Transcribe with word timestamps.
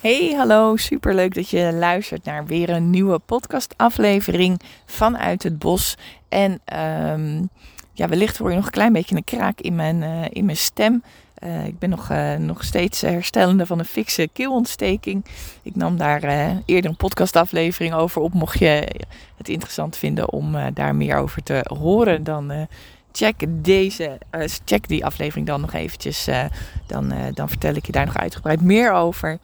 Hey, 0.00 0.34
hallo. 0.36 0.76
Super 0.76 1.14
leuk 1.14 1.34
dat 1.34 1.50
je 1.50 1.72
luistert 1.72 2.24
naar 2.24 2.46
weer 2.46 2.70
een 2.70 2.90
nieuwe 2.90 3.18
podcastaflevering 3.18 4.60
vanuit 4.86 5.42
het 5.42 5.58
bos. 5.58 5.96
En 6.28 6.60
ehm, 6.64 7.42
ja, 7.92 8.08
wellicht 8.08 8.38
hoor 8.38 8.50
je 8.50 8.56
nog 8.56 8.64
een 8.64 8.70
klein 8.70 8.92
beetje 8.92 9.16
een 9.16 9.24
kraak 9.24 9.60
in 9.60 9.74
mijn, 9.74 10.02
uh, 10.02 10.24
in 10.28 10.44
mijn 10.44 10.56
stem. 10.56 11.02
Uh, 11.44 11.66
ik 11.66 11.78
ben 11.78 11.90
nog, 11.90 12.10
uh, 12.10 12.34
nog 12.34 12.64
steeds 12.64 13.00
herstellende 13.00 13.66
van 13.66 13.78
een 13.78 13.84
fikse 13.84 14.28
keelontsteking. 14.32 15.24
Ik 15.62 15.76
nam 15.76 15.96
daar 15.96 16.22
eerder 16.64 16.90
een 16.90 16.96
podcastaflevering 16.96 17.94
over 17.94 18.22
op. 18.22 18.32
Mocht 18.32 18.58
je 18.58 18.88
het 19.36 19.48
interessant 19.48 19.96
vinden 19.96 20.32
om 20.32 20.56
daar 20.74 20.94
meer 20.94 21.16
over 21.16 21.42
te 21.42 21.64
horen, 21.78 22.24
dan 22.24 22.68
check 23.18 23.44
deze, 23.48 24.18
uh, 24.34 24.44
check 24.64 24.88
die 24.88 25.04
aflevering 25.04 25.46
dan 25.46 25.60
nog 25.60 25.72
eventjes. 25.72 26.28
Uh, 26.28 26.44
dan, 26.86 27.12
uh, 27.12 27.24
dan 27.34 27.48
vertel 27.48 27.74
ik 27.74 27.86
je 27.86 27.92
daar 27.92 28.06
nog 28.06 28.16
uitgebreid 28.16 28.60
meer 28.60 28.92
over. 28.92 29.38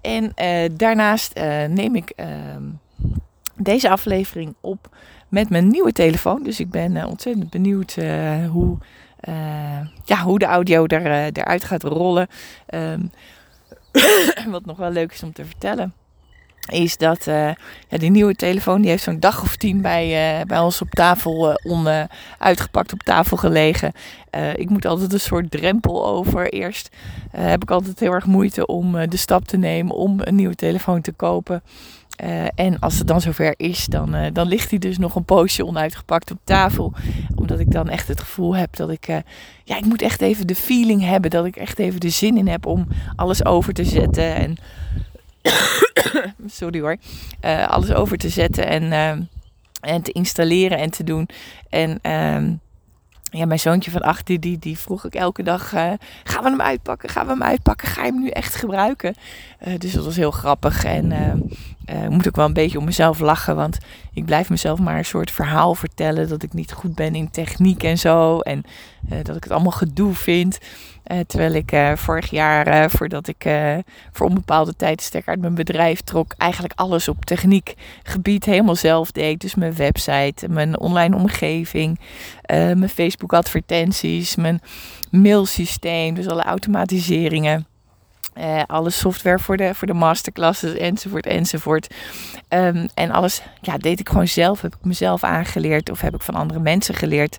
En 0.00 0.32
daarnaast 0.76 1.34
neem 1.68 1.96
ik 1.96 2.10
ehm, 2.10 2.62
deze 3.54 3.90
aflevering 3.90 4.54
op 4.60 4.96
met 5.28 5.50
mijn 5.50 5.68
nieuwe 5.68 5.92
telefoon. 5.92 6.42
Dus 6.42 6.60
ik 6.60 6.70
ben 6.70 7.04
ontzettend 7.06 7.50
benieuwd 7.50 7.94
hoe, 8.50 8.78
ja, 10.04 10.22
hoe 10.24 10.38
de 10.38 10.44
audio 10.44 10.86
er, 10.86 11.30
eruit 11.32 11.64
gaat 11.64 11.82
rollen. 11.82 12.28
Um, 12.74 13.10
wat 14.50 14.64
nog 14.64 14.76
wel 14.76 14.90
leuk 14.90 15.12
is 15.12 15.22
om 15.22 15.32
te 15.32 15.44
vertellen 15.44 15.94
is 16.68 16.96
dat 16.96 17.26
uh, 17.26 17.50
ja, 17.88 17.98
die 17.98 18.10
nieuwe 18.10 18.34
telefoon 18.34 18.80
die 18.80 18.90
heeft 18.90 19.02
zo'n 19.02 19.20
dag 19.20 19.42
of 19.42 19.56
tien 19.56 19.80
bij, 19.80 20.38
uh, 20.38 20.44
bij 20.44 20.58
ons 20.58 20.80
op 20.80 20.90
tafel 20.90 21.50
uh, 21.50 21.54
on, 21.72 21.88
uitgepakt 22.38 22.92
op 22.92 23.02
tafel 23.02 23.36
gelegen. 23.36 23.92
ik 24.54 24.70
moet 24.70 24.84
altijd 24.84 25.12
een 25.12 25.20
soort 25.20 25.50
drempel 25.50 26.06
over. 26.06 26.52
Eerst 26.52 26.96
heb 27.30 27.62
ik 27.62 27.70
altijd 27.70 28.00
heel 28.00 28.12
erg 28.12 28.26
moeite 28.26 28.66
om 28.66 29.08
de 29.08 29.16
stap 29.16 29.44
te 29.44 29.56
nemen 29.56 29.94
om 29.94 30.16
een 30.18 30.34
nieuwe 30.34 30.54
telefoon 30.54 31.00
te 31.00 31.12
kopen. 31.12 31.62
en 32.54 32.78
als 32.78 32.98
het 32.98 33.06
dan 33.06 33.20
zover 33.20 33.54
is, 33.56 33.86
dan, 33.86 34.30
dan 34.32 34.46
ligt 34.46 34.70
hij 34.70 34.78
dus 34.78 34.98
nog 34.98 35.14
een 35.14 35.24
poosje 35.24 35.66
onuitgepakt 35.66 36.30
op 36.30 36.38
tafel. 36.44 36.92
Omdat 37.34 37.58
ik 37.58 37.70
dan 37.70 37.88
echt 37.88 38.08
het 38.08 38.20
gevoel 38.20 38.56
heb 38.56 38.76
dat 38.76 38.90
ik... 38.90 39.06
ja, 39.64 39.76
ik 39.76 39.84
moet 39.84 40.02
echt 40.02 40.20
even 40.20 40.46
de 40.46 40.54
feeling 40.54 41.02
hebben. 41.02 41.30
Dat 41.30 41.44
ik 41.44 41.56
echt 41.56 41.78
even 41.78 42.00
de 42.00 42.10
zin 42.10 42.36
in 42.36 42.48
heb 42.48 42.66
om 42.66 42.86
alles 43.16 43.44
over 43.44 43.72
te 43.72 43.84
zetten. 43.84 44.34
En 44.34 44.56
sorry 46.46 46.80
hoor, 46.80 46.96
uh, 47.44 47.68
alles 47.68 47.92
over 47.92 48.16
te 48.16 48.28
zetten 48.28 48.66
en, 48.66 48.82
uh, 48.82 49.26
en 49.80 50.02
te 50.02 50.12
installeren 50.12 50.78
en 50.78 50.90
te 50.90 51.04
doen. 51.04 51.28
En 51.68 51.90
uh, 51.90 52.56
ja, 53.30 53.46
mijn 53.46 53.58
zoontje 53.58 53.90
van 53.90 54.02
acht, 54.02 54.26
die, 54.26 54.58
die, 54.58 54.78
vroeg 54.78 55.04
ik 55.04 55.14
elke 55.14 55.42
dag, 55.42 55.74
uh, 55.74 55.92
gaan 56.24 56.42
we 56.42 56.50
hem 56.50 56.60
uitpakken, 56.60 57.08
gaan 57.08 57.26
we 57.26 57.32
hem 57.32 57.42
uitpakken, 57.42 57.88
ga 57.88 58.04
je 58.04 58.10
hem 58.12 58.20
nu 58.20 58.28
echt 58.28 58.54
gebruiken? 58.54 59.14
dus 59.78 59.92
dat 59.92 60.04
was 60.04 60.16
heel 60.16 60.30
grappig 60.30 60.84
en 60.84 61.12
moet 62.08 62.26
ik 62.26 62.36
wel 62.36 62.46
een 62.46 62.52
beetje 62.52 62.78
om 62.78 62.84
mezelf 62.84 63.18
lachen, 63.18 63.56
want 63.56 63.78
ik 64.12 64.24
blijf 64.24 64.50
mezelf 64.50 64.78
maar 64.78 64.98
een 64.98 65.04
soort 65.04 65.30
verhaal 65.30 65.74
vertellen 65.74 66.28
dat 66.28 66.42
ik 66.42 66.52
niet 66.52 66.72
goed 66.72 66.94
ben 66.94 67.14
in 67.14 67.30
techniek 67.30 67.82
en 67.82 67.98
zo 67.98 68.38
en 68.38 68.62
dat 69.22 69.36
ik 69.36 69.42
het 69.42 69.52
allemaal 69.52 69.72
gedoe 69.72 70.14
vind. 70.14 70.58
Uh, 71.06 71.18
terwijl 71.26 71.52
ik 71.52 71.72
uh, 71.72 71.92
vorig 71.96 72.30
jaar, 72.30 72.68
uh, 72.68 72.88
voordat 72.88 73.28
ik 73.28 73.48
voor 74.12 74.26
onbepaalde 74.26 74.76
tijd 74.76 75.02
stekker 75.02 75.30
uit 75.30 75.40
mijn 75.40 75.54
bedrijf 75.54 76.00
trok, 76.00 76.34
eigenlijk 76.38 76.72
alles 76.76 77.08
op 77.08 77.24
techniekgebied 77.24 78.44
helemaal 78.44 78.76
zelf 78.76 79.10
deed. 79.10 79.40
Dus 79.40 79.54
mijn 79.54 79.74
website, 79.74 80.48
mijn 80.48 80.78
online 80.78 81.16
omgeving, 81.16 82.00
mijn 82.46 82.88
Facebook 82.88 83.32
advertenties, 83.32 84.36
mijn 84.36 84.60
mailsysteem, 85.10 86.14
dus 86.14 86.28
alle 86.28 86.42
automatiseringen. 86.42 87.69
Alle 88.66 88.90
software 88.90 89.38
voor 89.38 89.56
de, 89.56 89.74
voor 89.74 89.86
de 89.86 89.94
masterclasses 89.94 90.74
enzovoort 90.74 91.26
enzovoort. 91.26 91.94
Um, 92.48 92.88
en 92.94 93.10
alles 93.10 93.42
ja, 93.60 93.76
deed 93.78 94.00
ik 94.00 94.08
gewoon 94.08 94.28
zelf. 94.28 94.60
Heb 94.60 94.74
ik 94.74 94.84
mezelf 94.84 95.24
aangeleerd 95.24 95.90
of 95.90 96.00
heb 96.00 96.14
ik 96.14 96.22
van 96.22 96.34
andere 96.34 96.60
mensen 96.60 96.94
geleerd. 96.94 97.36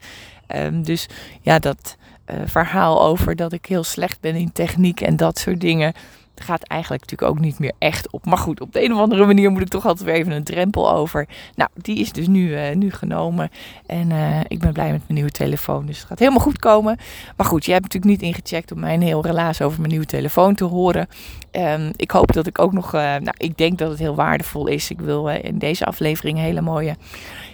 Um, 0.56 0.84
dus 0.84 1.08
ja, 1.42 1.59
dat, 1.59 1.98
uh, 2.31 2.36
verhaal 2.46 3.02
over 3.02 3.36
dat 3.36 3.53
ik 3.53 3.66
heel 3.66 3.84
slecht 3.84 4.20
ben 4.20 4.36
in 4.36 4.52
techniek 4.52 5.02
en 5.02 5.16
dat 5.16 5.38
soort 5.38 5.62
dingen. 5.62 5.94
Gaat 6.41 6.63
eigenlijk 6.63 7.02
natuurlijk 7.02 7.31
ook 7.31 7.40
niet 7.40 7.59
meer 7.59 7.72
echt 7.78 8.12
op. 8.12 8.25
Maar 8.25 8.38
goed, 8.38 8.62
op 8.62 8.74
de 8.74 8.84
een 8.84 8.94
of 8.94 9.00
andere 9.00 9.25
manier 9.25 9.52
moet 9.52 9.62
ik 9.62 9.68
toch 9.68 9.85
altijd 9.85 10.06
weer 10.06 10.16
even 10.16 10.31
een 10.31 10.44
drempel 10.44 10.91
over. 10.94 11.28
Nou, 11.56 11.69
die 11.75 11.97
is 11.97 12.12
dus 12.12 12.28
nu, 12.28 12.50
uh, 12.50 12.75
nu 12.75 12.91
genomen. 12.91 13.50
En 13.85 14.09
uh, 14.09 14.40
ik 14.47 14.59
ben 14.59 14.74
blij 14.74 14.91
met 14.91 15.01
mijn 15.01 15.13
nieuwe 15.13 15.31
telefoon. 15.31 15.85
Dus 15.85 15.97
het 15.97 16.07
gaat 16.07 16.19
helemaal 16.19 16.40
goed 16.40 16.59
komen. 16.59 16.97
Maar 17.38 17.46
goed, 17.46 17.66
je 17.66 17.72
hebt 17.72 17.84
natuurlijk 17.84 18.12
niet 18.12 18.30
ingecheckt 18.30 18.72
om 18.72 18.80
mijn 18.80 19.01
heel 19.01 19.25
relaas 19.25 19.62
over 19.62 19.78
mijn 19.80 19.91
nieuwe 19.91 20.06
telefoon 20.06 20.56
te 20.56 20.63
horen. 20.63 21.07
Um, 21.51 21.91
ik 21.96 22.12
hoop 22.12 22.34
dat 22.34 22.47
ik 22.47 22.59
ook 22.59 22.74
nog. 22.74 22.91
nou, 22.91 23.34
ik 23.38 23.57
denk 23.57 23.78
dat 23.78 23.90
het 23.90 24.00
heel 24.00 24.16
waardevol 24.16 24.68
is. 24.68 24.90
Ik 24.90 25.00
wil 25.00 25.28
in 25.28 25.57
deze 25.57 25.85
aflevering 25.85 26.38
een 26.38 26.44
hele 26.44 26.62
mooie 26.62 26.96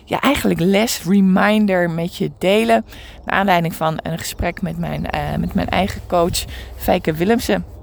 ja, 0.06 0.20
eigenlijk 0.20 0.60
les, 0.60 1.04
reminder 1.04 1.90
met 1.90 2.16
je 2.16 2.32
delen. 2.38 2.86
Naar 3.26 3.40
aanleiding 3.40 3.76
van 3.76 4.00
een 4.04 4.18
gesprek 4.18 4.62
met 4.62 4.78
mijn, 4.78 5.02
met 5.40 5.54
mijn 5.54 5.70
eigen 5.70 6.02
coach, 6.08 6.46
Fijke 6.78 7.14
Willemsen. 7.14 7.77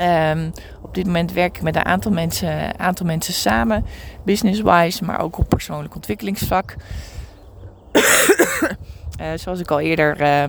Um, 0.00 0.52
op 0.82 0.94
dit 0.94 1.06
moment 1.06 1.32
werk 1.32 1.56
ik 1.56 1.62
met 1.62 1.76
een 1.76 1.84
aantal 1.84 2.12
mensen, 2.12 2.78
aantal 2.78 3.06
mensen 3.06 3.34
samen, 3.34 3.84
business-wise, 4.22 5.04
maar 5.04 5.20
ook 5.20 5.38
op 5.38 5.48
persoonlijk 5.48 5.94
ontwikkelingsvlak. 5.94 6.76
uh, 7.92 9.30
zoals 9.42 9.60
ik 9.60 9.70
al 9.70 9.80
eerder 9.80 10.20
uh, 10.20 10.44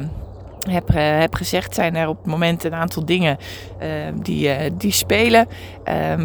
heb, 0.70 0.90
heb 0.94 1.36
gezegd, 1.36 1.74
zijn 1.74 1.96
er 1.96 2.08
op 2.08 2.18
het 2.18 2.26
moment 2.26 2.64
een 2.64 2.74
aantal 2.74 3.06
dingen 3.06 3.38
die, 4.14 4.78
die 4.78 4.92
spelen. 4.92 5.48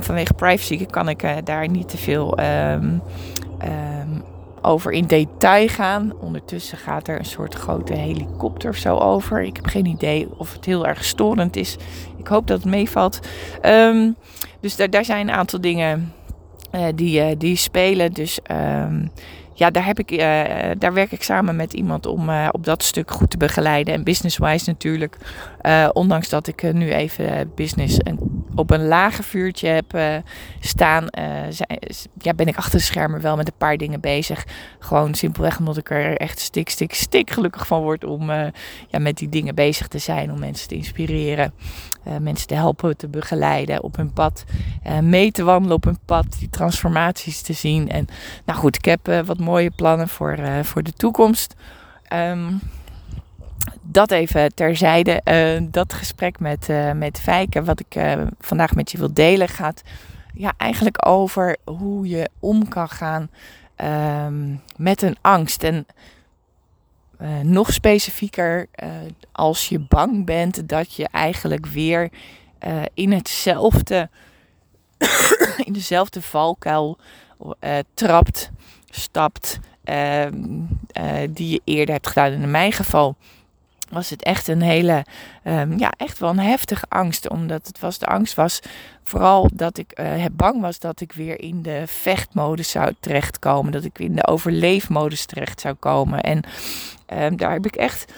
Vanwege 0.01 0.35
privacy 0.35 0.87
kan 0.87 1.09
ik 1.09 1.25
daar 1.45 1.69
niet 1.69 1.89
te 1.89 1.97
veel 1.97 2.39
um, 2.41 3.03
over 4.65 4.93
in 4.93 5.07
detail 5.07 5.69
gaan. 5.69 6.13
Ondertussen 6.21 6.79
gaat 6.79 7.09
er 7.09 7.19
een 7.19 7.25
soort 7.25 7.55
grote 7.55 7.95
helikopter 7.95 8.71
of 8.71 8.77
zo 8.77 8.97
over. 8.97 9.43
Ik 9.43 9.57
heb 9.57 9.67
geen 9.67 9.87
idee 9.87 10.29
of 10.37 10.53
het 10.53 10.65
heel 10.65 10.87
erg 10.87 11.05
storend 11.05 11.57
is. 11.57 11.77
Ik 12.17 12.27
hoop 12.27 12.47
dat 12.47 12.59
het 12.59 12.71
meevalt. 12.71 13.21
Um, 13.63 14.17
dus 14.61 14.77
daar, 14.77 14.91
daar 14.91 15.05
zijn 15.05 15.29
een 15.29 15.35
aantal 15.35 15.61
dingen 15.61 16.13
uh, 16.75 16.85
die, 16.95 17.21
uh, 17.21 17.27
die 17.39 17.57
spelen. 17.57 18.13
Dus 18.13 18.39
um, 18.51 19.11
ja, 19.53 19.71
daar, 19.71 19.87
heb 19.87 19.99
ik, 19.99 20.11
uh, 20.11 20.19
daar 20.79 20.93
werk 20.93 21.13
ik 21.13 21.23
samen 21.23 21.57
met 21.57 21.73
iemand 21.73 22.07
om 22.07 22.29
op 22.51 22.65
dat 22.65 22.83
stuk 22.83 23.11
goed 23.11 23.31
te 23.31 23.37
begeleiden. 23.37 23.95
En 23.95 24.05
business-wise 24.05 24.71
natuurlijk. 24.71 25.17
Ondanks 25.93 26.29
dat 26.29 26.47
ik 26.47 26.73
nu 26.73 26.93
even 26.93 27.53
business 27.55 27.99
en 27.99 28.34
op 28.55 28.71
een 28.71 28.87
lager 28.87 29.25
vuurtje 29.25 29.69
heb 29.69 30.23
staan, 30.61 31.07
zijn, 31.49 31.79
ja, 32.19 32.35
ben 32.35 32.47
ik 32.47 32.57
achter 32.57 32.79
de 32.79 32.85
schermen 32.85 33.21
wel 33.21 33.37
met 33.37 33.47
een 33.47 33.59
paar 33.59 33.77
dingen 33.77 34.01
bezig. 34.01 34.47
Gewoon 34.79 35.15
simpelweg 35.15 35.59
omdat 35.59 35.77
ik 35.77 35.91
er 35.91 36.17
echt 36.17 36.39
stik, 36.39 36.69
stik, 36.69 36.95
stik 36.95 37.31
gelukkig 37.31 37.67
van 37.67 37.83
word 37.83 38.05
om 38.05 38.31
ja, 38.89 38.99
met 38.99 39.17
die 39.17 39.29
dingen 39.29 39.55
bezig 39.55 39.89
te 39.89 39.99
zijn. 39.99 40.33
Om 40.33 40.39
mensen 40.39 40.69
te 40.69 40.75
inspireren. 40.75 41.53
mensen 42.21 42.47
te 42.47 42.55
helpen, 42.55 42.97
te 42.97 43.09
begeleiden 43.09 43.83
op 43.83 43.97
hun 43.97 44.13
pad. 44.13 44.45
mee 45.03 45.31
te 45.31 45.45
wandelen 45.45 45.77
op 45.77 45.85
hun 45.85 45.99
pad. 46.05 46.27
Die 46.39 46.51
transformaties 46.51 47.41
te 47.41 47.53
zien. 47.53 47.89
En 47.89 48.07
nou 48.45 48.59
goed, 48.59 48.77
ik 48.77 48.85
heb 48.85 49.27
wat 49.27 49.39
mooie 49.39 49.71
plannen 49.71 50.09
voor, 50.09 50.39
voor 50.63 50.83
de 50.83 50.93
toekomst. 50.93 51.55
Um, 52.13 52.61
dat 53.83 54.11
even 54.11 54.55
terzijde. 54.55 55.21
Uh, 55.25 55.69
dat 55.71 55.93
gesprek 55.93 56.41
met, 56.41 56.69
uh, 56.69 56.93
met 56.93 57.21
Fijke, 57.21 57.65
wat 57.65 57.81
ik 57.81 58.17
vandaag 58.41 58.75
met 58.75 58.91
je 58.91 58.99
wil 58.99 59.13
delen, 59.13 59.49
gaat 59.49 59.83
ja, 60.35 60.53
eigenlijk 60.57 61.07
over 61.09 61.57
hoe 61.65 62.09
je 62.09 62.31
om 62.41 62.69
kan 62.69 62.89
gaan 62.89 63.31
um, 64.27 64.63
met 64.77 65.03
een 65.03 65.17
angst. 65.21 65.63
En 65.63 65.87
nog 67.43 67.73
specifieker, 67.73 68.67
als 69.33 69.69
je 69.69 69.79
bang 69.79 70.25
bent 70.25 70.69
dat 70.69 70.95
je 70.95 71.09
eigenlijk 71.09 71.67
weer 71.67 72.11
in 72.95 73.13
hetzelfde, 73.13 74.09
in 75.67 75.73
dezelfde 75.73 76.23
valkuil 76.23 76.99
trapt 77.95 78.51
stapt 78.91 79.59
uh, 79.85 80.27
die 81.31 81.51
je 81.51 81.61
eerder 81.65 81.95
hebt 81.95 82.07
gedaan. 82.07 82.33
in 82.33 82.51
mijn 82.51 82.73
geval 82.73 83.17
was 83.95 84.11
het 84.11 84.23
echt 84.23 84.49
een 84.49 84.63
hele, 84.63 85.05
um, 85.45 85.79
ja, 85.79 85.93
echt 85.97 86.19
wel 86.19 86.31
een 86.31 86.39
heftige 86.39 86.85
angst. 86.89 87.29
Omdat 87.29 87.67
het 87.67 87.79
was, 87.79 87.99
de 87.99 88.07
angst 88.07 88.35
was 88.35 88.61
vooral 89.05 89.51
dat 89.55 89.79
ik 89.79 90.01
uh, 90.01 90.25
bang 90.33 90.61
was 90.61 90.79
dat 90.79 91.01
ik 91.01 91.13
weer 91.13 91.41
in 91.41 91.63
de 91.63 91.83
vechtmodus 91.87 92.71
zou 92.71 92.95
terechtkomen. 93.01 93.73
Dat 93.73 93.85
ik 93.85 93.99
in 93.99 94.15
de 94.15 94.27
overleefmodus 94.27 95.25
terecht 95.25 95.61
zou 95.61 95.75
komen. 95.75 96.21
En 96.21 96.43
um, 97.13 97.37
daar 97.37 97.53
heb 97.53 97.67
ik 97.67 97.77
echt, 97.77 98.13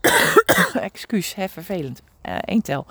excuus, 0.80 1.34
hè, 1.34 1.48
vervelend, 1.48 2.02
één 2.44 2.62
tel 2.62 2.86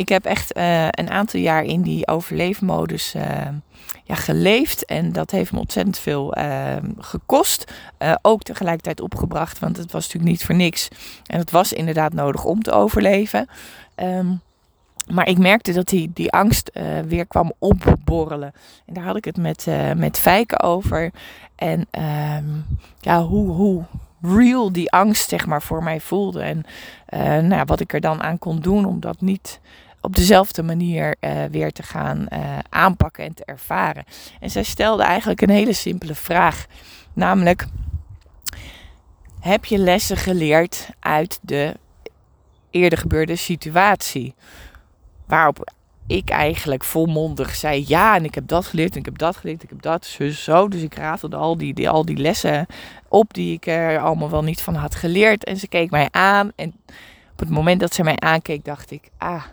ik 0.00 0.08
heb 0.08 0.24
echt 0.24 0.56
uh, 0.56 0.88
een 0.90 1.10
aantal 1.10 1.40
jaar 1.40 1.64
in 1.64 1.82
die 1.82 2.08
overleefmodus 2.08 3.14
uh, 3.14 3.22
ja, 4.04 4.14
geleefd. 4.14 4.84
En 4.84 5.12
dat 5.12 5.30
heeft 5.30 5.52
me 5.52 5.58
ontzettend 5.58 5.98
veel 5.98 6.38
uh, 6.38 6.76
gekost. 6.98 7.72
ook 8.22 8.42
tegelijkertijd 8.42 9.00
opgebracht, 9.00 9.58
want 9.58 9.76
het 9.76 9.92
was 9.92 10.02
natuurlijk 10.02 10.32
niet 10.32 10.44
voor 10.44 10.54
niks. 10.54 10.88
En 11.26 11.38
het 11.38 11.50
was 11.50 11.72
inderdaad 11.72 12.12
nodig 12.12 12.44
om 12.44 12.62
te 12.62 12.72
overleven. 12.72 13.48
Um, 13.96 14.40
maar 15.06 15.28
ik 15.28 15.38
merkte 15.38 15.72
dat 15.72 15.88
die, 15.88 16.10
die 16.14 16.32
angst 16.32 16.70
weer 17.06 17.26
kwam 17.26 17.52
opborrelen. 17.58 18.52
En 18.86 18.94
daar 18.94 19.04
had 19.04 19.16
ik 19.16 19.24
het 19.24 19.36
met, 19.36 19.66
uh, 19.66 19.92
met 19.92 20.26
over. 20.62 21.10
En 21.56 21.86
um, 22.38 22.66
ja, 23.00 23.22
hoe, 23.22 23.50
hoe 23.50 23.84
real 24.22 24.72
die 24.72 24.90
angst 24.90 25.28
zeg 25.28 25.46
maar 25.46 25.62
voor 25.62 25.82
mij 25.82 26.00
voelde. 26.00 26.42
En 26.42 26.64
nou, 27.48 27.64
wat 27.64 27.80
ik 27.80 27.92
er 27.92 28.00
dan 28.00 28.22
aan 28.22 28.38
kon 28.38 28.60
doen 28.60 28.84
om 28.84 29.00
dat 29.00 29.20
niet 29.20 29.60
op 30.00 30.16
dezelfde 30.16 30.62
manier 30.62 31.16
weer 31.50 31.72
te 31.72 31.82
gaan 31.82 32.26
aanpakken 32.68 33.24
en 33.24 33.34
te 33.34 33.44
ervaren. 33.44 34.04
En 34.40 34.50
zij 34.50 34.62
stelde 34.62 35.02
eigenlijk 35.02 35.40
een 35.40 35.50
hele 35.50 35.72
simpele 35.72 36.14
vraag. 36.14 36.66
Namelijk, 37.12 37.66
heb 39.40 39.64
je 39.64 39.78
lessen 39.78 40.16
geleerd 40.16 40.88
uit 41.00 41.38
de 41.42 41.76
eerder 42.70 42.98
gebeurde 42.98 43.36
situatie? 43.36 44.34
Waarop 45.26 45.72
ik 46.06 46.30
eigenlijk 46.30 46.84
volmondig 46.84 47.54
zei 47.54 47.84
ja 47.86 48.16
en 48.16 48.24
ik 48.24 48.34
heb 48.34 48.48
dat 48.48 48.66
geleerd 48.66 48.92
en 48.92 48.98
ik 48.98 49.04
heb 49.04 49.18
dat 49.18 49.36
geleerd, 49.36 49.62
ik 49.62 49.68
heb 49.68 49.82
dat 49.82 50.06
zo, 50.06 50.28
zo. 50.28 50.68
Dus 50.68 50.82
ik 50.82 50.94
ratelde 50.94 51.36
al 51.36 51.56
die, 51.56 51.74
die, 51.74 51.88
al 51.88 52.04
die 52.04 52.16
lessen 52.16 52.66
op 53.08 53.34
die 53.34 53.54
ik 53.54 53.66
er 53.66 53.98
allemaal 53.98 54.30
wel 54.30 54.42
niet 54.42 54.62
van 54.62 54.74
had 54.74 54.94
geleerd. 54.94 55.44
En 55.44 55.56
ze 55.56 55.68
keek 55.68 55.90
mij 55.90 56.08
aan 56.10 56.52
en 56.56 56.74
op 57.32 57.38
het 57.38 57.50
moment 57.50 57.80
dat 57.80 57.94
ze 57.94 58.02
mij 58.02 58.16
aankeek 58.18 58.64
dacht 58.64 58.90
ik, 58.90 59.10
ah, 59.18 59.44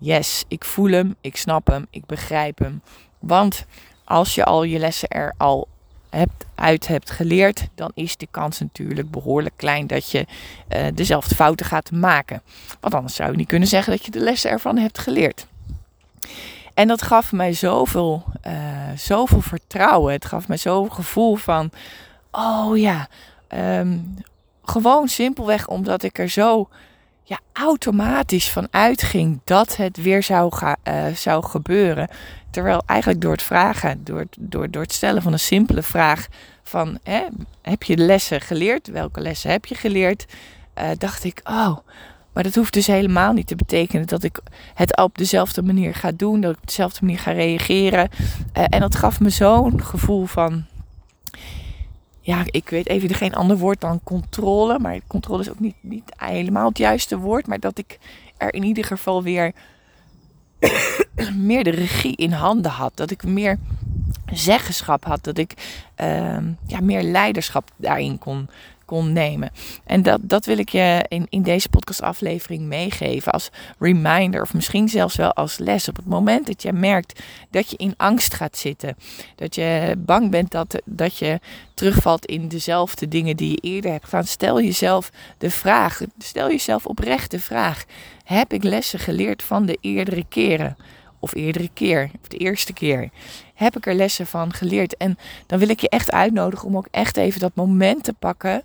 yes, 0.00 0.44
ik 0.48 0.64
voel 0.64 0.90
hem, 0.90 1.14
ik 1.20 1.36
snap 1.36 1.66
hem, 1.66 1.86
ik 1.90 2.06
begrijp 2.06 2.58
hem. 2.58 2.82
Want 3.18 3.64
als 4.04 4.34
je 4.34 4.44
al 4.44 4.62
je 4.62 4.78
lessen 4.78 5.08
er 5.08 5.34
al 5.36 5.68
hebt, 6.10 6.46
uit 6.54 6.86
hebt 6.86 7.10
geleerd, 7.10 7.68
dan 7.74 7.90
is 7.94 8.16
de 8.16 8.28
kans 8.30 8.60
natuurlijk 8.60 9.10
behoorlijk 9.10 9.56
klein 9.56 9.86
dat 9.86 10.10
je 10.10 10.26
uh, 10.68 10.86
dezelfde 10.94 11.34
fouten 11.34 11.66
gaat 11.66 11.90
maken. 11.90 12.42
Want 12.80 12.94
anders 12.94 13.14
zou 13.14 13.30
je 13.30 13.36
niet 13.36 13.48
kunnen 13.48 13.68
zeggen 13.68 13.92
dat 13.92 14.04
je 14.04 14.10
de 14.10 14.20
lessen 14.20 14.50
ervan 14.50 14.76
hebt 14.76 14.98
geleerd. 14.98 15.46
En 16.74 16.88
dat 16.88 17.02
gaf 17.02 17.32
mij 17.32 17.52
zoveel, 17.52 18.24
uh, 18.46 18.52
zoveel 18.96 19.40
vertrouwen. 19.40 20.12
Het 20.12 20.24
gaf 20.24 20.48
mij 20.48 20.56
zo'n 20.56 20.92
gevoel 20.92 21.36
van, 21.36 21.70
oh 22.30 22.78
ja, 22.78 23.08
um, 23.48 24.14
gewoon 24.64 25.08
simpelweg 25.08 25.68
omdat 25.68 26.02
ik 26.02 26.18
er 26.18 26.28
zo 26.28 26.68
ja, 27.30 27.40
automatisch 27.52 28.50
van 28.50 28.68
uitging 28.70 29.40
dat 29.44 29.76
het 29.76 30.02
weer 30.02 30.22
zou, 30.22 30.54
ga, 30.54 30.76
uh, 30.88 31.06
zou 31.14 31.44
gebeuren. 31.44 32.08
Terwijl 32.50 32.82
eigenlijk 32.86 33.20
door 33.20 33.32
het 33.32 33.42
vragen, 33.42 34.04
door 34.04 34.24
door, 34.38 34.70
door 34.70 34.82
het 34.82 34.92
stellen 34.92 35.22
van 35.22 35.32
een 35.32 35.38
simpele 35.38 35.82
vraag 35.82 36.26
van 36.62 36.98
hè, 37.02 37.22
heb 37.62 37.82
je 37.82 37.96
lessen 37.96 38.40
geleerd? 38.40 38.88
Welke 38.88 39.20
lessen 39.20 39.50
heb 39.50 39.66
je 39.66 39.74
geleerd? 39.74 40.26
Uh, 40.78 40.84
dacht 40.98 41.24
ik, 41.24 41.40
oh, 41.44 41.76
maar 42.32 42.42
dat 42.42 42.54
hoeft 42.54 42.72
dus 42.72 42.86
helemaal 42.86 43.32
niet 43.32 43.46
te 43.46 43.56
betekenen 43.56 44.06
dat 44.06 44.22
ik 44.22 44.40
het 44.74 44.96
op 44.96 45.18
dezelfde 45.18 45.62
manier 45.62 45.94
ga 45.94 46.10
doen, 46.16 46.40
dat 46.40 46.50
ik 46.50 46.58
op 46.58 46.66
dezelfde 46.66 47.04
manier 47.04 47.20
ga 47.20 47.30
reageren. 47.30 48.08
Uh, 48.56 48.64
en 48.68 48.80
dat 48.80 48.96
gaf 48.96 49.20
me 49.20 49.30
zo'n 49.30 49.82
gevoel 49.84 50.26
van, 50.26 50.64
ja, 52.30 52.42
ik 52.46 52.68
weet 52.68 52.88
even 52.88 53.14
geen 53.14 53.34
ander 53.34 53.58
woord 53.58 53.80
dan 53.80 54.00
controle, 54.04 54.78
maar 54.78 55.00
controle 55.06 55.40
is 55.40 55.50
ook 55.50 55.60
niet, 55.60 55.76
niet 55.80 56.12
helemaal 56.16 56.68
het 56.68 56.78
juiste 56.78 57.18
woord, 57.18 57.46
maar 57.46 57.60
dat 57.60 57.78
ik 57.78 57.98
er 58.36 58.54
in 58.54 58.62
ieder 58.62 58.84
geval 58.84 59.22
weer 59.22 59.52
meer 61.34 61.64
de 61.64 61.70
regie 61.70 62.16
in 62.16 62.32
handen 62.32 62.70
had. 62.70 62.92
Dat 62.94 63.10
ik 63.10 63.24
meer 63.24 63.58
zeggenschap 64.32 65.04
had. 65.04 65.24
Dat 65.24 65.38
ik 65.38 65.54
uh, 66.00 66.38
ja, 66.66 66.80
meer 66.80 67.02
leiderschap 67.02 67.70
daarin 67.76 68.18
kon, 68.18 68.48
nemen. 68.98 69.50
En 69.84 70.02
dat, 70.02 70.20
dat 70.22 70.46
wil 70.46 70.58
ik 70.58 70.68
je 70.68 71.04
in, 71.08 71.26
in 71.28 71.42
deze 71.42 71.68
podcastaflevering 71.68 72.62
meegeven 72.62 73.32
als 73.32 73.50
reminder 73.78 74.42
of 74.42 74.54
misschien 74.54 74.88
zelfs 74.88 75.16
wel 75.16 75.32
als 75.32 75.58
les. 75.58 75.88
Op 75.88 75.96
het 75.96 76.06
moment 76.06 76.46
dat 76.46 76.62
je 76.62 76.72
merkt 76.72 77.22
dat 77.50 77.70
je 77.70 77.76
in 77.76 77.94
angst 77.96 78.34
gaat 78.34 78.56
zitten, 78.56 78.96
dat 79.36 79.54
je 79.54 79.94
bang 79.98 80.30
bent 80.30 80.50
dat, 80.50 80.82
dat 80.84 81.16
je 81.16 81.40
terugvalt 81.74 82.26
in 82.26 82.48
dezelfde 82.48 83.08
dingen 83.08 83.36
die 83.36 83.50
je 83.50 83.56
eerder 83.74 83.90
hebt 83.90 84.04
gedaan, 84.04 84.24
stel 84.24 84.60
jezelf 84.60 85.10
de 85.38 85.50
vraag, 85.50 86.00
stel 86.18 86.48
jezelf 86.48 86.86
oprecht 86.86 87.30
de 87.30 87.40
vraag, 87.40 87.84
heb 88.24 88.52
ik 88.52 88.62
lessen 88.62 88.98
geleerd 88.98 89.42
van 89.42 89.66
de 89.66 89.78
eerdere 89.80 90.24
keren? 90.28 90.76
Of 91.20 91.34
eerdere 91.34 91.70
keer, 91.74 92.10
of 92.20 92.28
de 92.28 92.36
eerste 92.36 92.72
keer 92.72 93.10
heb 93.54 93.76
ik 93.76 93.86
er 93.86 93.94
lessen 93.94 94.26
van 94.26 94.52
geleerd. 94.52 94.96
En 94.96 95.18
dan 95.46 95.58
wil 95.58 95.68
ik 95.68 95.80
je 95.80 95.88
echt 95.88 96.12
uitnodigen 96.12 96.66
om 96.66 96.76
ook 96.76 96.88
echt 96.90 97.16
even 97.16 97.40
dat 97.40 97.54
moment 97.54 98.04
te 98.04 98.12
pakken 98.12 98.62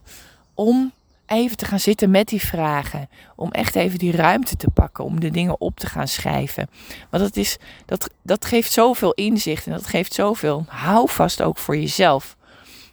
om 0.53 0.91
even 1.25 1.57
te 1.57 1.65
gaan 1.65 1.79
zitten 1.79 2.11
met 2.11 2.27
die 2.27 2.41
vragen. 2.41 3.09
Om 3.35 3.51
echt 3.51 3.75
even 3.75 3.99
die 3.99 4.11
ruimte 4.11 4.55
te 4.55 4.69
pakken, 4.69 5.03
om 5.03 5.19
de 5.19 5.31
dingen 5.31 5.61
op 5.61 5.79
te 5.79 5.87
gaan 5.87 6.07
schrijven. 6.07 6.69
Want 7.09 7.23
dat, 7.23 7.35
is, 7.35 7.57
dat, 7.85 8.09
dat 8.21 8.45
geeft 8.45 8.71
zoveel 8.71 9.13
inzicht 9.13 9.65
en 9.65 9.71
dat 9.71 9.87
geeft 9.87 10.13
zoveel 10.13 10.65
houvast 10.67 11.41
ook 11.41 11.57
voor 11.57 11.77
jezelf. 11.77 12.35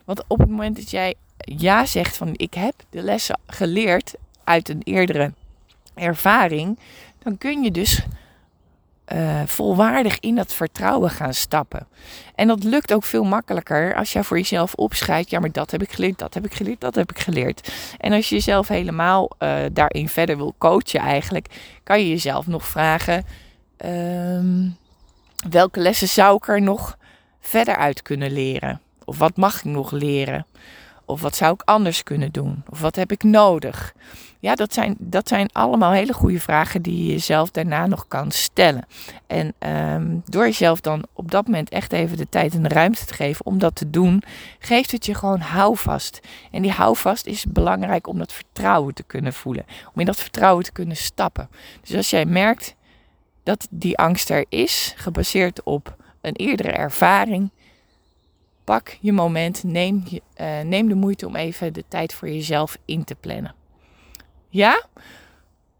Want 0.04 0.24
op 0.26 0.38
het 0.38 0.48
moment 0.48 0.76
dat 0.76 0.90
jij 0.90 1.14
ja 1.38 1.86
zegt 1.86 2.16
van 2.16 2.30
ik 2.32 2.54
heb 2.54 2.74
de 2.90 3.02
lessen 3.02 3.38
geleerd 3.46 4.14
uit 4.44 4.68
een 4.68 4.80
eerdere 4.84 5.32
ervaring, 5.94 6.78
dan 7.22 7.38
kun 7.38 7.62
je 7.62 7.70
dus 7.70 8.02
uh, 9.08 9.42
volwaardig 9.46 10.20
in 10.20 10.34
dat 10.34 10.52
vertrouwen 10.52 11.10
gaan 11.10 11.34
stappen. 11.34 11.86
En 12.34 12.48
dat 12.48 12.64
lukt 12.64 12.92
ook 12.92 13.04
veel 13.04 13.24
makkelijker 13.24 13.94
als 13.94 14.12
je 14.12 14.24
voor 14.24 14.36
jezelf 14.36 14.74
opschrijft: 14.74 15.30
ja, 15.30 15.40
maar 15.40 15.52
dat 15.52 15.70
heb 15.70 15.82
ik 15.82 15.92
geleerd, 15.92 16.18
dat 16.18 16.34
heb 16.34 16.44
ik 16.44 16.54
geleerd, 16.54 16.80
dat 16.80 16.94
heb 16.94 17.10
ik 17.10 17.18
geleerd. 17.18 17.72
En 17.98 18.12
als 18.12 18.28
je 18.28 18.34
jezelf 18.34 18.68
helemaal 18.68 19.30
uh, 19.38 19.58
daarin 19.72 20.08
verder 20.08 20.36
wil 20.36 20.54
coachen, 20.58 21.00
eigenlijk, 21.00 21.46
kan 21.82 22.00
je 22.00 22.08
jezelf 22.08 22.46
nog 22.46 22.66
vragen: 22.66 23.24
uh, 23.84 24.70
welke 25.50 25.80
lessen 25.80 26.08
zou 26.08 26.36
ik 26.36 26.48
er 26.48 26.62
nog 26.62 26.96
verder 27.40 27.76
uit 27.76 28.02
kunnen 28.02 28.32
leren? 28.32 28.80
Of 29.04 29.18
wat 29.18 29.36
mag 29.36 29.56
ik 29.56 29.64
nog 29.64 29.90
leren? 29.90 30.46
Of 31.04 31.20
wat 31.20 31.36
zou 31.36 31.54
ik 31.54 31.62
anders 31.64 32.02
kunnen 32.02 32.32
doen? 32.32 32.62
Of 32.70 32.80
wat 32.80 32.96
heb 32.96 33.12
ik 33.12 33.22
nodig? 33.22 33.94
Ja, 34.42 34.54
dat 34.54 34.72
zijn, 34.72 34.96
dat 34.98 35.28
zijn 35.28 35.48
allemaal 35.52 35.92
hele 35.92 36.12
goede 36.12 36.40
vragen 36.40 36.82
die 36.82 37.04
je 37.04 37.12
jezelf 37.12 37.50
daarna 37.50 37.86
nog 37.86 38.08
kan 38.08 38.30
stellen. 38.30 38.86
En 39.26 39.54
um, 39.58 40.22
door 40.24 40.44
jezelf 40.44 40.80
dan 40.80 41.04
op 41.12 41.30
dat 41.30 41.46
moment 41.46 41.68
echt 41.68 41.92
even 41.92 42.16
de 42.16 42.28
tijd 42.28 42.54
en 42.54 42.62
de 42.62 42.68
ruimte 42.68 43.04
te 43.04 43.14
geven 43.14 43.46
om 43.46 43.58
dat 43.58 43.74
te 43.74 43.90
doen, 43.90 44.22
geeft 44.58 44.90
het 44.90 45.06
je 45.06 45.14
gewoon 45.14 45.40
houvast. 45.40 46.20
En 46.50 46.62
die 46.62 46.70
houvast 46.70 47.26
is 47.26 47.44
belangrijk 47.48 48.06
om 48.06 48.18
dat 48.18 48.32
vertrouwen 48.32 48.94
te 48.94 49.02
kunnen 49.02 49.32
voelen. 49.32 49.64
Om 49.94 50.00
in 50.00 50.06
dat 50.06 50.20
vertrouwen 50.20 50.64
te 50.64 50.72
kunnen 50.72 50.96
stappen. 50.96 51.48
Dus 51.80 51.96
als 51.96 52.10
jij 52.10 52.24
merkt 52.24 52.74
dat 53.42 53.66
die 53.70 53.98
angst 53.98 54.30
er 54.30 54.44
is, 54.48 54.94
gebaseerd 54.96 55.62
op 55.62 55.96
een 56.20 56.36
eerdere 56.36 56.72
ervaring, 56.72 57.50
pak 58.64 58.96
je 59.00 59.12
moment, 59.12 59.64
neem, 59.64 60.04
uh, 60.40 60.60
neem 60.60 60.88
de 60.88 60.94
moeite 60.94 61.26
om 61.26 61.36
even 61.36 61.72
de 61.72 61.84
tijd 61.88 62.14
voor 62.14 62.28
jezelf 62.28 62.78
in 62.84 63.04
te 63.04 63.14
plannen. 63.14 63.60
Ja? 64.52 64.82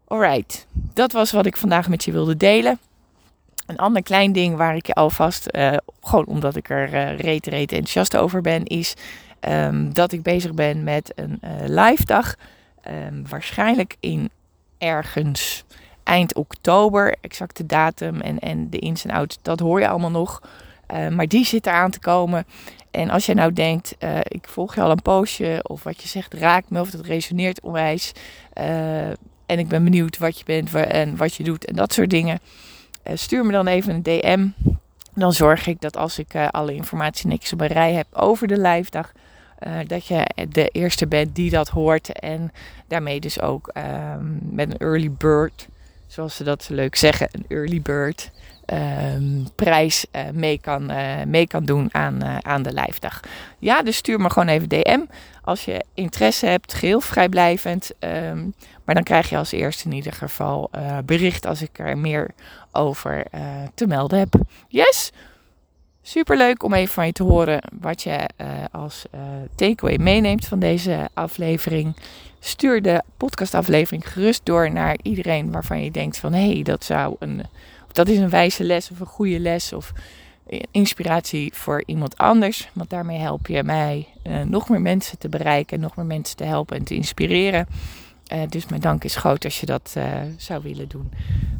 Alright, 0.07 0.67
dat 0.93 1.11
was 1.11 1.31
wat 1.31 1.45
ik 1.45 1.57
vandaag 1.57 1.89
met 1.89 2.03
je 2.03 2.11
wilde 2.11 2.37
delen. 2.37 2.79
Een 3.65 3.77
ander 3.77 4.03
klein 4.03 4.31
ding 4.31 4.55
waar 4.55 4.75
ik 4.75 4.87
je 4.87 4.93
alvast, 4.93 5.47
uh, 5.51 5.77
gewoon 6.01 6.25
omdat 6.25 6.55
ik 6.55 6.69
er 6.69 6.93
uh, 6.93 7.19
reet, 7.19 7.47
reet 7.47 7.71
enthousiast 7.71 8.17
over 8.17 8.41
ben, 8.41 8.65
is 8.65 8.93
um, 9.49 9.93
dat 9.93 10.11
ik 10.11 10.23
bezig 10.23 10.53
ben 10.53 10.83
met 10.83 11.11
een 11.15 11.39
uh, 11.43 11.51
live 11.65 12.05
dag. 12.05 12.35
Um, 13.07 13.27
waarschijnlijk 13.29 13.95
in 13.99 14.29
ergens 14.77 15.63
eind 16.03 16.35
oktober. 16.35 17.15
Exacte 17.21 17.65
datum 17.65 18.21
en, 18.21 18.39
en 18.39 18.69
de 18.69 18.79
ins 18.79 19.05
en 19.05 19.11
outs, 19.11 19.37
dat 19.41 19.59
hoor 19.59 19.79
je 19.79 19.87
allemaal 19.87 20.11
nog. 20.11 20.41
maar 20.87 21.27
die 21.27 21.45
zit 21.45 21.67
eraan 21.67 21.91
te 21.91 21.99
komen. 21.99 22.45
En 22.93 23.09
als 23.09 23.25
je 23.25 23.33
nou 23.33 23.53
denkt, 23.53 23.95
uh, 23.99 24.19
ik 24.23 24.47
volg 24.47 24.75
je 24.75 24.81
al 24.81 24.91
een 24.91 25.01
poosje, 25.01 25.59
of 25.63 25.83
wat 25.83 26.01
je 26.01 26.07
zegt 26.07 26.33
raakt 26.33 26.69
me, 26.69 26.79
of 26.79 26.89
dat 26.89 27.05
resoneert 27.05 27.61
onwijs. 27.61 28.11
Uh, 28.57 29.07
en 29.45 29.59
ik 29.59 29.67
ben 29.67 29.83
benieuwd 29.83 30.17
wat 30.17 30.37
je 30.37 30.43
bent 30.45 30.73
en 30.73 31.15
wat 31.15 31.35
je 31.35 31.43
doet 31.43 31.65
en 31.65 31.75
dat 31.75 31.93
soort 31.93 32.09
dingen. 32.09 32.39
Uh, 33.07 33.13
stuur 33.15 33.45
me 33.45 33.51
dan 33.51 33.67
even 33.67 33.93
een 33.93 34.03
DM. 34.03 34.47
Dan 35.13 35.33
zorg 35.33 35.67
ik 35.67 35.81
dat 35.81 35.97
als 35.97 36.19
ik 36.19 36.35
alle 36.35 36.73
informatie 36.73 37.27
niks 37.27 37.53
op 37.53 37.61
een 37.61 37.67
rij 37.67 37.93
heb 37.93 38.07
over 38.11 38.47
de 38.47 38.59
live 38.59 38.91
dag, 38.91 39.11
dat 39.87 40.05
je 40.05 40.25
de 40.49 40.67
eerste 40.67 41.07
bent 41.07 41.35
die 41.35 41.49
dat 41.49 41.69
hoort. 41.69 42.19
En 42.19 42.51
daarmee 42.87 43.19
dus 43.19 43.41
ook 43.41 43.67
ehm, 43.67 44.55
met 44.55 44.71
een 44.71 44.77
early 44.77 45.11
bird, 45.11 45.67
zoals 46.07 46.35
ze 46.35 46.43
dat 46.43 46.67
leuk 46.69 46.95
zeggen, 46.95 47.27
een 47.31 47.45
early 47.47 47.81
bird. 47.81 48.31
Ehm, 48.73 49.43
prijs 49.55 50.05
uh, 50.15 50.21
mee, 50.33 50.59
kan, 50.59 50.91
uh, 50.91 51.23
mee 51.27 51.47
kan 51.47 51.65
doen 51.65 51.89
aan, 51.91 52.23
uh, 52.23 52.37
aan 52.37 52.63
de 52.63 52.71
lijfdag. 52.71 53.19
Ja, 53.59 53.83
dus 53.83 53.95
stuur 53.95 54.19
me 54.19 54.29
gewoon 54.29 54.47
even 54.47 54.69
DM 54.69 54.99
als 55.41 55.65
je 55.65 55.85
interesse 55.93 56.45
hebt, 56.45 56.73
geheel 56.73 57.01
vrijblijvend. 57.01 57.91
Um, 57.99 58.53
maar 58.83 58.95
dan 58.95 59.03
krijg 59.03 59.29
je 59.29 59.37
als 59.37 59.51
eerste 59.51 59.85
in 59.85 59.95
ieder 59.95 60.13
geval 60.13 60.69
bericht 61.05 61.45
als 61.45 61.61
ik 61.61 61.79
er 61.79 61.97
meer 61.97 62.29
over 62.71 63.25
te 63.73 63.87
melden 63.87 64.19
heb. 64.19 64.33
Yes! 64.67 65.11
Super 66.01 66.37
leuk 66.37 66.63
om 66.63 66.73
even 66.73 66.93
van 66.93 67.05
je 67.05 67.11
te 67.11 67.23
horen 67.23 67.61
wat 67.79 68.01
je 68.01 68.29
als 68.71 69.05
takeaway 69.55 69.97
meeneemt 69.97 70.45
van 70.45 70.59
deze 70.59 71.09
aflevering. 71.13 71.95
stuur 72.39 72.81
de 72.81 73.03
podcastaflevering 73.17 74.11
gerust 74.11 74.45
door 74.45 74.71
naar 74.71 74.97
iedereen 75.01 75.51
waarvan 75.51 75.83
je 75.83 75.91
denkt 75.91 76.17
van 76.17 76.33
hé, 76.33 76.53
hey, 76.53 76.63
dat 76.63 76.83
zou 76.83 77.15
een, 77.19 77.43
dat 77.93 78.07
is 78.07 78.17
een 78.17 78.29
wijze 78.29 78.63
les 78.63 78.91
of 78.91 78.99
een 78.99 79.05
goede 79.05 79.39
les 79.39 79.73
of 79.73 79.93
inspiratie 80.71 81.53
voor 81.53 81.83
iemand 81.85 82.17
anders. 82.17 82.69
Want 82.73 82.89
daarmee 82.89 83.19
help 83.19 83.47
je 83.47 83.63
mij 83.63 84.07
uh, 84.27 84.41
nog 84.41 84.69
meer 84.69 84.81
mensen 84.81 85.17
te 85.17 85.29
bereiken, 85.29 85.79
nog 85.79 85.95
meer 85.95 86.05
mensen 86.05 86.37
te 86.37 86.43
helpen 86.43 86.77
en 86.77 86.83
te 86.83 86.95
inspireren. 86.95 87.67
Uh, 88.33 88.41
dus 88.49 88.65
mijn 88.67 88.81
dank 88.81 89.03
is 89.03 89.15
groot 89.15 89.45
als 89.45 89.59
je 89.59 89.65
dat 89.65 89.93
uh, 89.97 90.05
zou 90.37 90.63
willen 90.63 90.87
doen. 90.87 91.11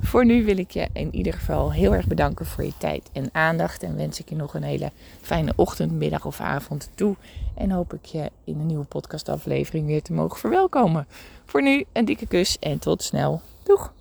Voor 0.01 0.25
nu 0.25 0.45
wil 0.45 0.57
ik 0.57 0.71
je 0.71 0.87
in 0.93 1.15
ieder 1.15 1.33
geval 1.33 1.73
heel 1.73 1.93
erg 1.93 2.07
bedanken 2.07 2.45
voor 2.45 2.63
je 2.63 2.73
tijd 2.77 3.09
en 3.13 3.29
aandacht. 3.31 3.83
En 3.83 3.95
wens 3.95 4.19
ik 4.19 4.29
je 4.29 4.35
nog 4.35 4.53
een 4.53 4.63
hele 4.63 4.91
fijne 5.21 5.53
ochtend, 5.55 5.91
middag 5.91 6.25
of 6.25 6.39
avond 6.39 6.89
toe. 6.95 7.15
En 7.55 7.71
hoop 7.71 7.93
ik 7.93 8.05
je 8.05 8.31
in 8.43 8.59
een 8.59 8.65
nieuwe 8.65 8.85
podcastaflevering 8.85 9.85
weer 9.85 10.01
te 10.01 10.13
mogen 10.13 10.39
verwelkomen. 10.39 11.07
Voor 11.45 11.61
nu 11.61 11.85
een 11.93 12.05
dikke 12.05 12.27
kus 12.27 12.57
en 12.59 12.79
tot 12.79 13.03
snel. 13.03 13.41
Doeg! 13.63 13.93